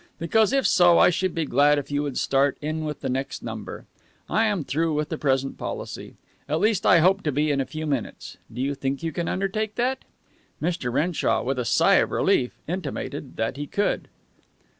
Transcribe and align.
Because, 0.17 0.51
if 0.51 0.65
so, 0.65 0.97
I 0.97 1.11
should 1.11 1.35
be 1.35 1.45
glad 1.45 1.77
if 1.77 1.91
you 1.91 2.01
would 2.01 2.17
start 2.17 2.57
in 2.59 2.85
with 2.85 3.01
the 3.01 3.07
next 3.07 3.43
number. 3.43 3.85
I 4.27 4.45
am 4.45 4.63
through 4.63 4.95
with 4.95 5.09
the 5.09 5.17
present 5.19 5.59
policy. 5.59 6.15
At 6.49 6.59
least, 6.59 6.87
I 6.87 6.97
hope 6.97 7.21
to 7.21 7.31
be 7.31 7.51
in 7.51 7.61
a 7.61 7.67
few 7.67 7.85
minutes. 7.85 8.37
Do 8.51 8.61
you 8.63 8.73
think 8.73 9.03
you 9.03 9.11
can 9.11 9.27
undertake 9.27 9.75
that?" 9.75 9.99
Mr. 10.59 10.91
Renshaw, 10.91 11.43
with 11.43 11.59
a 11.59 11.65
sigh 11.65 11.97
of 11.97 12.09
relief, 12.09 12.57
intimated 12.67 13.35
that 13.37 13.57
he 13.57 13.67
could. 13.67 14.07